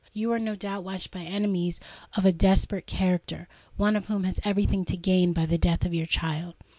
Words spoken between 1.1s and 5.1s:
by enemies of a desperate character—one of whom has every thing to